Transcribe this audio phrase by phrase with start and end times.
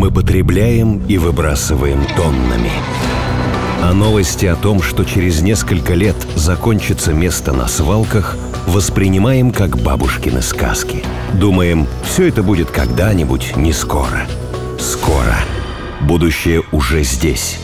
[0.00, 2.70] мы потребляем и выбрасываем тоннами.
[3.82, 10.40] А новости о том, что через несколько лет закончится место на свалках, воспринимаем как бабушкины
[10.40, 11.04] сказки.
[11.34, 14.26] Думаем, все это будет когда-нибудь, не скоро.
[14.78, 15.36] Скоро.
[16.00, 17.58] Будущее уже здесь.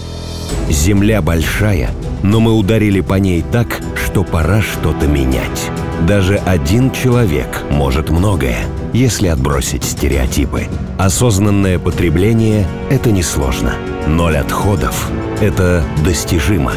[0.68, 1.88] Земля большая,
[2.22, 5.70] но мы ударили по ней так, что пора что-то менять.
[6.02, 8.58] Даже один человек может многое,
[8.92, 10.66] если отбросить стереотипы.
[10.98, 13.74] Осознанное потребление– это несложно.
[14.06, 16.72] Ноль отходов– это достижимо.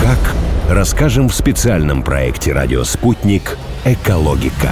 [0.00, 0.34] Как?
[0.68, 3.56] Расскажем в специальном проекте «Радио Спутник.
[3.84, 4.70] Экологика».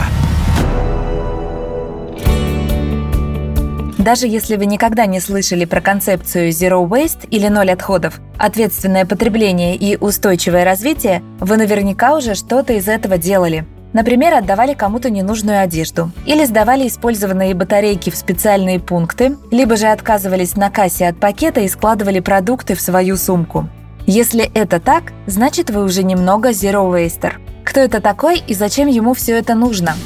[3.98, 9.77] Даже если вы никогда не слышали про концепцию Zero Waste или ноль отходов, ответственное потребление
[9.77, 13.67] и устойчивое развитие, вы наверняка уже что-то из этого делали.
[13.98, 20.55] Например, отдавали кому-то ненужную одежду, или сдавали использованные батарейки в специальные пункты, либо же отказывались
[20.55, 23.69] на кассе от пакета и складывали продукты в свою сумку.
[24.06, 27.33] Если это так, значит вы уже немного zero waster.
[27.64, 29.97] Кто это такой и зачем ему все это нужно?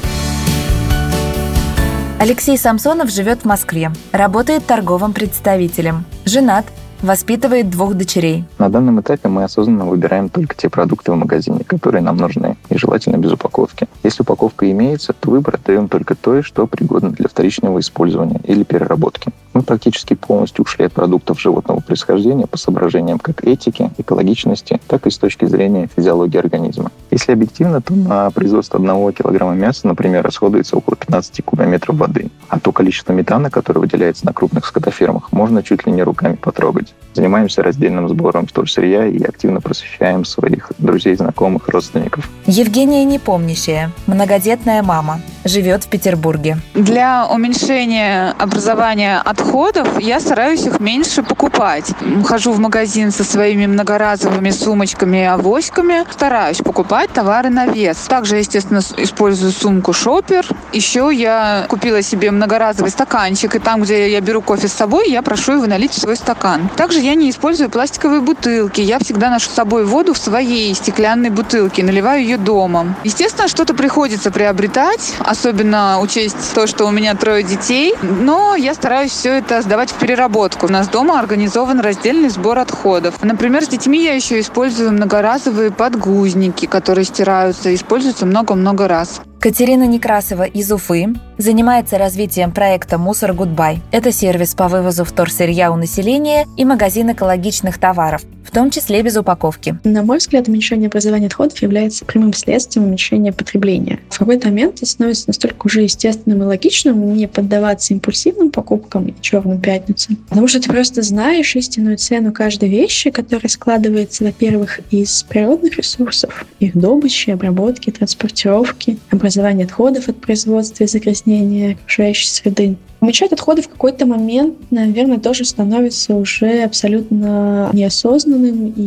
[2.19, 6.65] Алексей Самсонов живет в Москве, работает торговым представителем, женат,
[7.03, 8.45] воспитывает двух дочерей.
[8.57, 12.77] На данном этапе мы осознанно выбираем только те продукты в магазине, которые нам нужны, и
[12.77, 13.87] желательно без упаковки.
[14.03, 19.31] Если упаковка имеется, то выбор отдаем только то, что пригодно для вторичного использования или переработки.
[19.53, 25.11] Мы практически полностью ушли от продуктов животного происхождения по соображениям как этики, экологичности, так и
[25.11, 26.91] с точки зрения физиологии организма.
[27.11, 32.31] Если объективно, то на производство одного килограмма мяса, например, расходуется около 15 кубометров воды.
[32.47, 36.92] А то количество метана, которое выделяется на крупных скотофермах, можно чуть ли не руками потрогать.
[37.13, 42.27] Занимаемся раздельным сбором вторсырья и активно просвещаем своих друзей, знакомых, родственников.
[42.47, 46.57] Евгения Непомнящая, многодетная мама, живет в Петербурге.
[46.73, 51.91] Для уменьшения образования отходов я стараюсь их меньше покупать.
[52.25, 56.05] Хожу в магазин со своими многоразовыми сумочками и авоськами.
[56.11, 57.97] Стараюсь покупать товары на вес.
[58.07, 60.47] Также, естественно, использую сумку шопер.
[60.71, 65.21] Еще я купила себе многоразовый стаканчик, и там, где я беру кофе с собой, я
[65.21, 66.69] прошу его налить в свой стакан.
[66.75, 68.81] Также я не использую пластиковые бутылки.
[68.81, 72.95] Я всегда ношу с собой воду в своей стеклянной бутылке, наливаю ее дома.
[73.03, 77.93] Естественно, что-то приходится приобретать, особенно учесть то, что у меня трое детей.
[78.01, 80.67] Но я стараюсь все это сдавать в переработку.
[80.67, 83.15] У нас дома организован раздельный сбор отходов.
[83.21, 89.21] Например, с детьми я еще использую многоразовые подгузники, которые стираются, используются много-много раз.
[89.43, 93.81] Катерина Некрасова из Уфы занимается развитием проекта «Мусор Гудбай».
[93.91, 99.17] Это сервис по вывозу вторсырья у населения и магазин экологичных товаров, в том числе без
[99.17, 99.77] упаковки.
[99.83, 103.99] На мой взгляд, уменьшение образования отходов является прямым следствием уменьшения потребления.
[104.09, 109.13] В какой-то момент это становится настолько уже естественным и логичным не поддаваться импульсивным покупкам и
[109.19, 115.23] черным пятницам, потому что ты просто знаешь истинную цену каждой вещи, которая складывается, во-первых, из
[115.23, 122.77] природных ресурсов, их добычи, обработки, транспортировки, образования образования отходов от производства и загрязнения окружающей среды.
[123.03, 128.81] Уменьшать отходы в какой-то момент, наверное, тоже становится уже абсолютно неосознанным и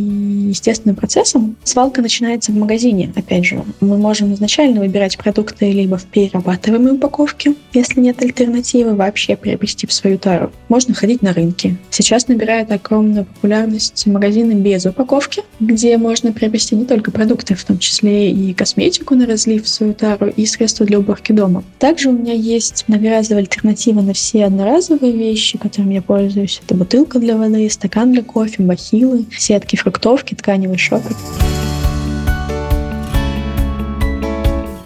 [0.49, 1.55] естественным процессом.
[1.65, 3.63] Свалка начинается в магазине, опять же.
[3.83, 9.93] Мы можем изначально выбирать продукты либо в перерабатываемой упаковке, если нет альтернативы, вообще приобрести в
[9.93, 10.51] свою тару.
[10.71, 11.77] Можно ходить на рынки.
[11.91, 17.79] Сейчас набирают огромную популярность магазины без упаковки, где можно приобрести не только продукты, в том
[17.79, 21.65] числе и косметику на разлив в свою тару и средства для уборки дома.
[21.79, 26.61] Также у меня есть многоразовая альтернатива на все одноразовые вещи, которыми я пользуюсь.
[26.65, 31.15] Это бутылка для воды, стакан для кофе, бахилы, сетки фруктовки, тканевый шопер.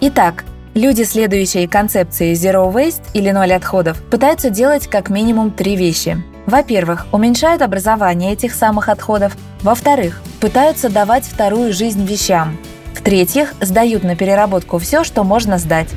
[0.01, 6.23] Итак, Люди, следующие концепции Zero Waste или ноль отходов, пытаются делать как минимум три вещи.
[6.45, 9.35] Во-первых, уменьшают образование этих самых отходов.
[9.63, 12.57] Во-вторых, пытаются давать вторую жизнь вещам.
[12.93, 15.89] В-третьих, сдают на переработку все, что можно сдать.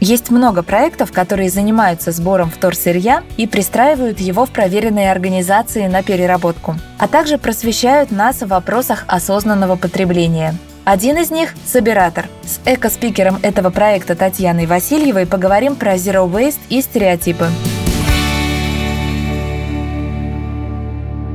[0.00, 6.76] Есть много проектов, которые занимаются сбором вторсырья и пристраивают его в проверенные организации на переработку,
[6.98, 10.54] а также просвещают нас в вопросах осознанного потребления.
[10.84, 12.26] Один из них– Собиратор.
[12.44, 17.46] С эко-спикером этого проекта Татьяной Васильевой поговорим про Zero Waste и стереотипы.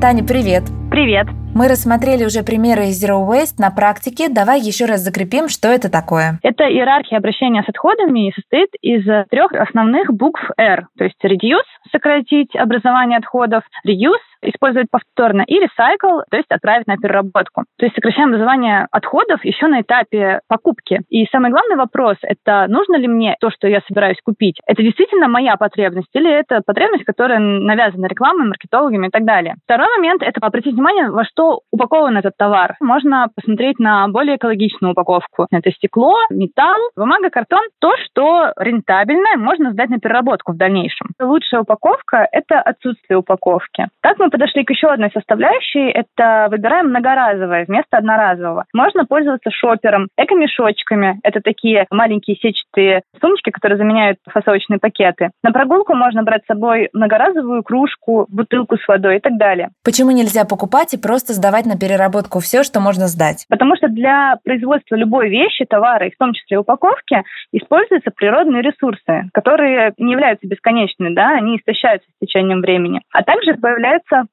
[0.01, 0.63] Таня, привет!
[0.89, 1.42] Привет!
[1.55, 4.27] Мы рассмотрели уже примеры Zero Waste на практике.
[4.27, 6.39] Давай еще раз закрепим, что это такое.
[6.41, 10.87] Это иерархия обращения с отходами и состоит из трех основных букв R.
[10.97, 16.97] То есть reduce– сократить образование отходов, reuse использовать повторно, и recycle, то есть отправить на
[16.97, 17.63] переработку.
[17.77, 21.01] То есть сокращаем образование отходов еще на этапе покупки.
[21.09, 24.59] И самый главный вопрос– это нужно ли мне то, что я собираюсь купить?
[24.65, 29.55] Это действительно моя потребность или это потребность, которая навязана рекламой, маркетологами и так далее?
[29.65, 32.75] Второй момент– это обратить внимание, во что упакован этот товар.
[32.79, 35.47] Можно посмотреть на более экологичную упаковку.
[35.51, 37.61] Это стекло, металл, бумага, картон.
[37.79, 41.07] То, что рентабельно, можно сдать на переработку в дальнейшем.
[41.19, 43.87] Лучшая упаковка– это отсутствие упаковки.
[44.01, 45.91] Так мы подошли к еще одной составляющей.
[45.91, 48.65] Это выбираем многоразовое вместо одноразового.
[48.73, 51.19] Можно пользоваться шопером, эко-мешочками.
[51.21, 55.29] Это такие маленькие сетчатые сумочки, которые заменяют фасовочные пакеты.
[55.43, 59.69] На прогулку можно брать с собой многоразовую кружку, бутылку с водой и так далее.
[59.85, 63.45] Почему нельзя покупать и просто сдавать на переработку все, что можно сдать?
[63.49, 67.21] Потому что для производства любой вещи, товара, и в том числе упаковки,
[67.51, 73.01] используются природные ресурсы, которые не являются бесконечными, да, они истощаются с течением времени.
[73.11, 73.53] А также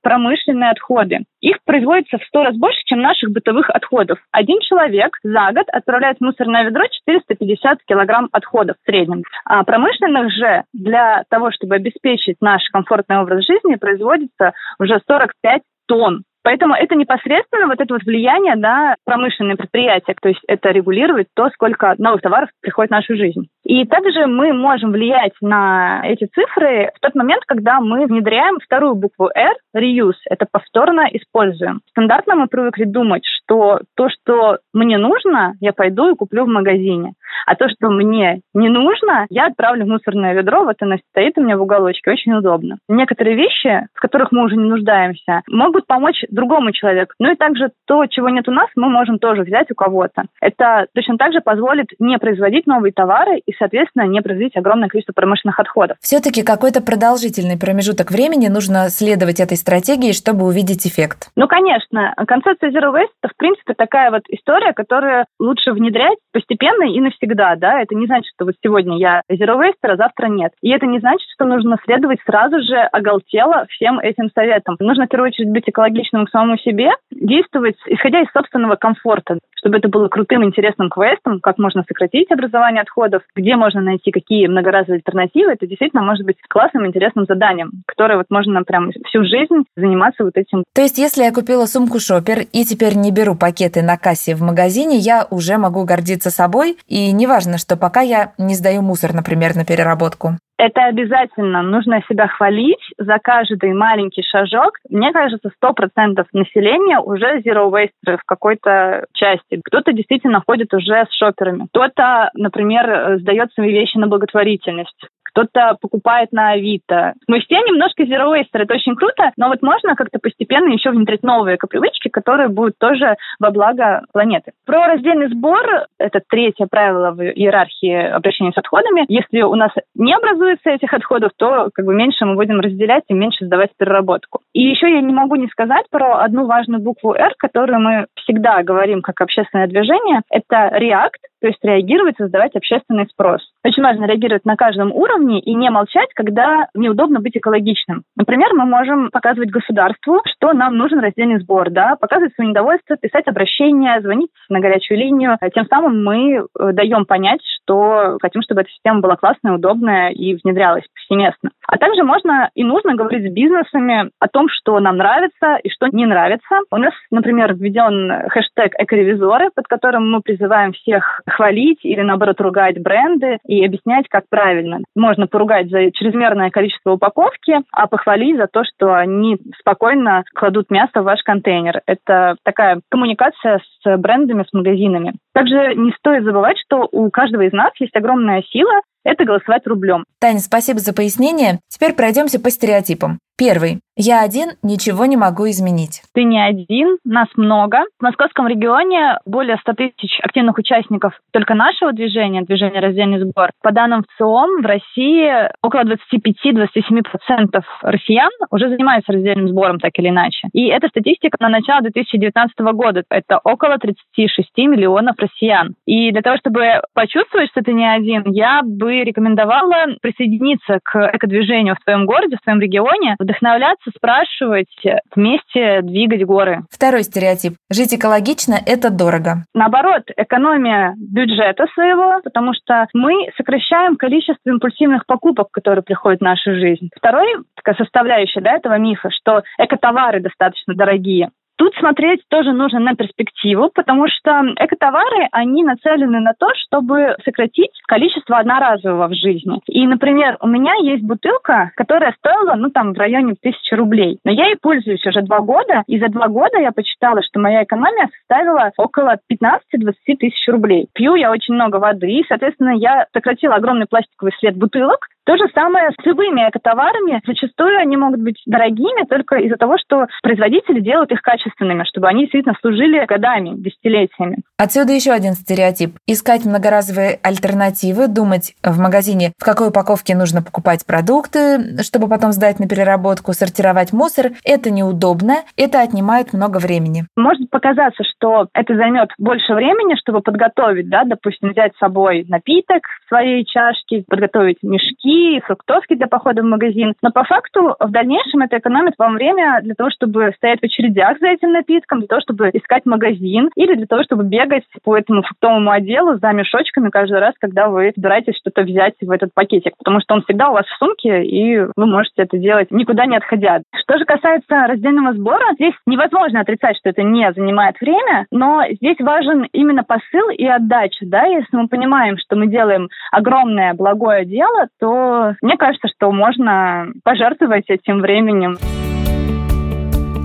[0.03, 1.25] промышленные отходы.
[1.41, 4.19] Их производится в сто раз больше, чем наших бытовых отходов.
[4.31, 9.23] Один человек за год отправляет в мусорное ведро 450 килограмм отходов в среднем.
[9.45, 16.23] А промышленных же для того, чтобы обеспечить наш комфортный образ жизни, производится уже 45 тонн
[16.43, 21.51] Поэтому это непосредственно вот это вот влияние на промышленные предприятия, то есть это регулирует то,
[21.51, 23.49] сколько новых товаров приходит в нашу жизнь.
[23.65, 28.95] И также мы можем влиять на эти цифры в тот момент, когда мы внедряем вторую
[28.95, 31.81] букву R, reuse, это повторно используем.
[31.91, 37.13] Стандартно мы привыкли думать, что то, что мне нужно, я пойду и куплю в магазине.
[37.47, 41.43] А то, что мне не нужно, я отправлю в мусорное ведро, вот оно стоит у
[41.43, 42.79] меня в уголочке, очень удобно.
[42.89, 47.13] Некоторые вещи, в которых мы уже не нуждаемся, могут помочь другому человеку.
[47.19, 50.25] Ну и также то, чего нет у нас, мы можем тоже взять у кого-то.
[50.41, 55.13] Это точно так же позволит не производить новые товары и, соответственно, не производить огромное количество
[55.13, 55.97] промышленных отходов.
[56.01, 61.31] Все-таки какой-то продолжительный промежуток времени нужно следовать этой стратегии, чтобы увидеть эффект.
[61.37, 62.15] Ну, конечно.
[62.27, 67.57] Концепция Zero Waste– это, в принципе, такая вот история, которую лучше внедрять постепенно и навсегда.
[67.57, 67.81] Да?
[67.81, 70.53] Это не значит, что вот сегодня я Zero Waste, а завтра нет.
[70.63, 74.77] И это не значит, что нужно следовать сразу же оголтело всем этим советам.
[74.79, 79.79] Нужно, в первую очередь, быть экологичным к самому себе, действовать исходя из собственного комфорта, чтобы
[79.79, 84.97] это было крутым, интересным квестом, как можно сократить образование отходов, где можно найти какие многоразовые
[84.97, 90.25] альтернативы, это действительно может быть классным, интересным заданием, которое вот можно прям всю жизнь заниматься
[90.25, 90.65] вот этим.
[90.75, 94.43] То есть, если я купила сумку Шопер и теперь не беру пакеты на кассе в
[94.43, 99.55] магазине, я уже могу гордиться собой, и неважно, что пока я не сдаю мусор, например,
[99.57, 100.39] на переработку.
[100.61, 101.63] Это обязательно.
[101.63, 104.73] Нужно себя хвалить за каждый маленький шажок.
[104.91, 109.59] Мне кажется, сто процентов населения уже zero waste в какой-то части.
[109.65, 111.67] Кто-то действительно ходит уже с шоперами.
[111.73, 117.15] Кто-то, например, сдает свои вещи на благотворительность кто-то покупает на Авито.
[117.27, 121.23] Мы все немножко zero waste, это очень круто, но вот можно как-то постепенно еще внедрить
[121.23, 124.53] новые экопривычки, которые будут тоже во благо планеты.
[124.67, 129.05] Про раздельный сбор, это третье правило в иерархии обращения с отходами.
[129.09, 133.15] Если у нас не образуется этих отходов, то как бы меньше мы будем разделять и
[133.15, 134.41] меньше сдавать переработку.
[134.53, 138.63] И еще я не могу не сказать про одну важную букву R, которую мы всегда
[138.63, 140.23] говорим как общественное движение.
[140.31, 143.41] Это React, то есть реагировать, создавать общественный спрос.
[143.65, 148.03] Очень важно реагировать на каждом уровне и не молчать, когда неудобно быть экологичным.
[148.17, 153.27] Например, мы можем показывать государству, что нам нужен раздельный сбор, да, показывать свое недовольство, писать
[153.27, 155.39] обращения, звонить на горячую линию.
[155.55, 160.35] Тем самым мы э, даем понять, что хотим, чтобы эта система была классная, удобная и
[160.43, 161.51] внедрялась повсеместно.
[161.67, 165.87] А также можно и нужно говорить с бизнесами о том, что нам нравится и что
[165.89, 166.61] не нравится.
[166.71, 172.81] У нас, например, введен хэштег «Экоревизоры», под которым мы призываем всех хвалить или, наоборот, ругать
[172.81, 174.81] бренды и объяснять, как правильно.
[174.95, 181.03] Можно поругать за чрезмерное количество упаковки, а похвалить за то, что они спокойно кладут мясо
[181.03, 181.81] в ваш контейнер.
[181.87, 185.15] Это такая коммуникация с брендами, с магазинами.
[185.35, 190.05] Также не стоит забывать, что у каждого из нас есть огромная сила, это голосовать рублем.
[190.21, 191.61] Таня, спасибо за пояснение.
[191.69, 193.19] Теперь пройдемся по стереотипам.
[193.39, 193.81] Первый.
[194.03, 196.01] Я один, ничего не могу изменить.
[196.15, 197.81] Ты не один, нас много.
[197.99, 203.51] В московском регионе более 100 тысяч активных участников только нашего движения, движения «Раздельный сбор».
[203.63, 210.49] По данным ВЦИОМ, в России около 25-27% россиян уже занимаются раздельным сбором так или иначе.
[210.55, 213.03] И это статистика на начало 2019 года.
[213.11, 215.75] Это около 36 миллионов россиян.
[215.85, 221.77] И для того, чтобы почувствовать, что ты не один, я бы рекомендовала присоединиться к экодвижению
[221.79, 224.69] в твоем городе, в твоем регионе, вдохновляться общаться, спрашивать,
[225.15, 226.63] вместе двигать горы.
[226.71, 227.55] Второй стереотип.
[227.71, 229.45] Жить экологично– это дорого.
[229.55, 236.55] Наоборот, экономия бюджета своего, потому что мы сокращаем количество импульсивных покупок, которые приходят в нашу
[236.55, 236.89] жизнь.
[236.97, 241.31] Второй такая составляющая да, этого мифа, что экотовары достаточно дорогие.
[241.61, 247.79] Тут смотреть тоже нужно на перспективу, потому что экотовары, они нацелены на то, чтобы сократить
[247.87, 249.61] количество одноразового в жизни.
[249.67, 254.21] И, например, у меня есть бутылка, которая стоила, ну, там, в районе тысячи рублей.
[254.25, 257.65] Но я ей пользуюсь уже два года, и за два года я почитала, что моя
[257.65, 260.89] экономия составила около 15-20 тысяч рублей.
[260.95, 265.45] Пью я очень много воды, и, соответственно, я сократила огромный пластиковый след бутылок, то же
[265.55, 267.21] самое с любыми экотоварами.
[267.27, 272.23] Зачастую они могут быть дорогими только из-за того, что производители делают их качественными, чтобы они
[272.23, 274.39] действительно служили годами, десятилетиями.
[274.59, 275.97] Отсюда еще один стереотип.
[276.07, 282.59] Искать многоразовые альтернативы, думать в магазине, в какой упаковке нужно покупать продукты, чтобы потом сдать
[282.59, 287.05] на переработку, сортировать мусор, это неудобно, это отнимает много времени.
[287.17, 292.83] Может показаться, что это займет больше времени, чтобы подготовить, да, допустим, взять с собой напиток
[293.05, 296.95] в своей чашке, подготовить мешки, муки, фруктовки для похода в магазин.
[297.03, 301.19] Но по факту в дальнейшем это экономит вам время для того, чтобы стоять в очередях
[301.21, 305.23] за этим напитком, для того, чтобы искать магазин или для того, чтобы бегать по этому
[305.23, 310.01] фруктовому отделу за мешочками каждый раз, когда вы собираетесь что-то взять в этот пакетик, потому
[310.01, 313.63] что он всегда у вас в сумке, и вы можете это делать никуда не отходя.
[313.83, 318.99] Что же касается раздельного сбора, здесь невозможно отрицать, что это не занимает время, но здесь
[319.01, 321.05] важен именно посыл и отдача.
[321.07, 321.25] Да?
[321.25, 325.00] Если мы понимаем, что мы делаем огромное благое дело, то
[325.43, 328.57] мне кажется, что можно пожертвовать этим временем.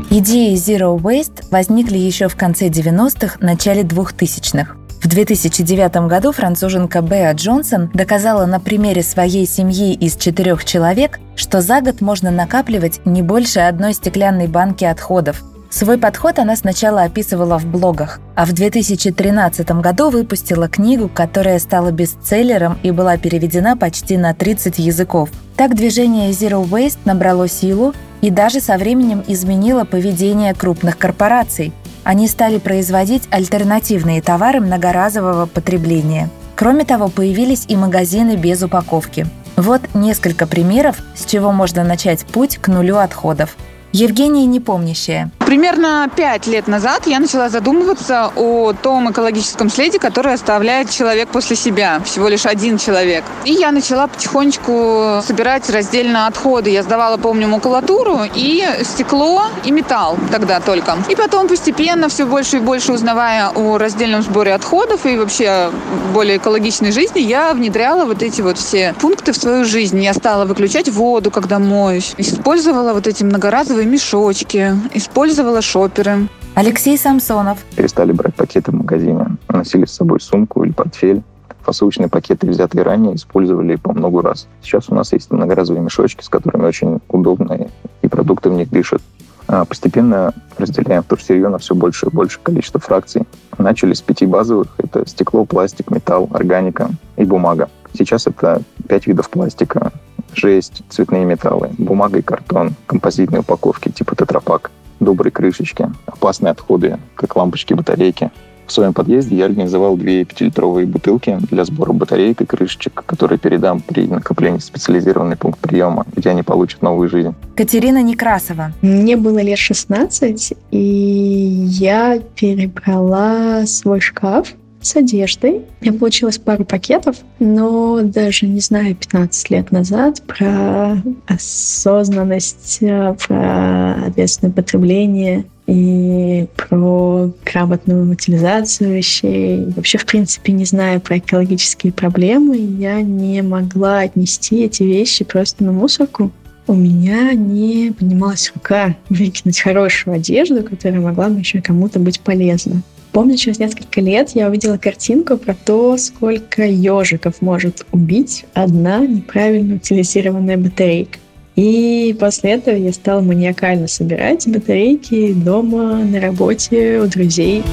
[0.10, 4.76] Идеи Zero Waste возникли еще в конце 90-х, начале 2000-х.
[5.04, 11.62] В 2009 году француженка Беа Джонсон доказала на примере своей семьи из четырех человек, что
[11.62, 15.44] за год можно накапливать не больше одной стеклянной банки отходов,
[15.76, 21.92] Свой подход она сначала описывала в блогах, а в 2013 году выпустила книгу, которая стала
[21.92, 25.32] бестселлером и была переведена почти на 30 языков.
[25.58, 31.74] Так движение Zero Waste набрало силу и даже со временем изменило поведение крупных корпораций.
[32.06, 36.30] Они стали производить альтернативные товары многоразового потребления.
[36.56, 39.28] Кроме того, появились и магазины без упаковки.
[39.58, 43.58] Вот несколько примеров, с чего можно начать путь к нулю отходов.
[43.92, 45.32] Евгения Непомнящая.
[45.46, 51.56] Примерно пять лет назад я начала задумываться о том экологическом следе, который оставляет человек после
[51.56, 53.24] себя, всего лишь один человек.
[53.44, 56.72] И я начала потихонечку собирать раздельно отходы.
[56.72, 60.98] Я сдавала, помню, макулатуру и стекло, и металл тогда только.
[61.10, 65.70] И потом постепенно, все больше и больше узнавая о раздельном сборе отходов и вообще
[66.12, 70.02] более экологичной жизни, я внедряла вот эти вот все пункты в свою жизнь.
[70.04, 72.16] Я стала выключать воду, когда моюсь.
[72.18, 76.28] Использовала вот эти многоразовые мешочки, использовала шоперы.
[76.54, 77.60] Алексей Самсонов.
[77.76, 81.22] Перестали брать пакеты в магазине, носили с собой сумку или портфель.
[81.64, 84.48] Фасовочные пакеты, взятые ранее, использовали по много раз.
[84.62, 87.68] Сейчас у нас есть многоразовые мешочки, с которыми очень удобно,
[88.02, 89.02] и продукты в них дышат.
[89.48, 93.24] А постепенно разделяем вторсырье на все больше и больше количество фракций.
[93.58, 94.68] Начали с пяти базовых.
[94.78, 97.70] Это стекло, пластик, металл, органика и бумага.
[97.98, 99.92] Сейчас это пять видов пластика,
[100.34, 107.36] жесть, цветные металлы, бумага и картон, композитные упаковки типа тетрапак, добрые крышечки, опасные отходы, как
[107.36, 108.32] лампочки, батарейки.
[108.68, 113.80] В своем подъезде я организовал две пятилитровые бутылки для сбора батареек и крышечек, которые передам
[113.80, 117.36] при накоплении в специализированный пункт приема, где они получат новую жизнь.
[117.56, 118.72] Катерина Некрасова.
[118.82, 124.48] Мне было лет 16, и я перебрала свой шкаф
[124.86, 125.62] с одеждой.
[125.82, 134.06] Я получилось пару пакетов, но даже не знаю 15 лет назад про осознанность, э, про
[134.08, 139.66] ответственное потребление и про грамотную утилизацию вещей.
[139.76, 145.64] Вообще, в принципе, не знаю про экологические проблемы, я не могла отнести эти вещи просто
[145.64, 146.32] на мусорку.
[146.68, 152.82] У меня не поднималась рука выкинуть хорошую одежду, которая могла бы еще кому-то быть полезна.
[153.16, 159.76] Помню, через несколько лет я увидела картинку про то, сколько ежиков может убить одна неправильно
[159.76, 161.18] утилизированная батарейка.
[161.56, 167.64] И после этого я стала маниакально собирать батарейки дома, на работе, у друзей.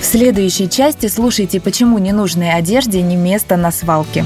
[0.00, 4.24] В следующей части слушайте, почему ненужной одежде не место на свалке.